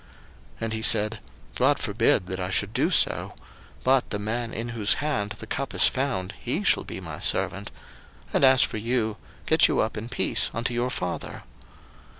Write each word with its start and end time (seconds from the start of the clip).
01:044:017 0.53 0.61
And 0.61 0.73
he 0.73 0.81
said, 0.81 1.19
God 1.53 1.77
forbid 1.77 2.25
that 2.25 2.39
I 2.39 2.49
should 2.49 2.73
do 2.73 2.89
so: 2.89 3.35
but 3.83 4.09
the 4.09 4.17
man 4.17 4.51
in 4.51 4.69
whose 4.69 4.95
hand 4.95 5.33
the 5.33 5.45
cup 5.45 5.75
is 5.75 5.87
found, 5.87 6.33
he 6.39 6.63
shall 6.63 6.83
be 6.83 6.99
my 6.99 7.19
servant; 7.19 7.69
and 8.33 8.43
as 8.43 8.63
for 8.63 8.77
you, 8.77 9.17
get 9.45 9.67
you 9.67 9.79
up 9.79 9.95
in 9.97 10.09
peace 10.09 10.49
unto 10.55 10.73
your 10.73 10.89
father. 10.89 11.43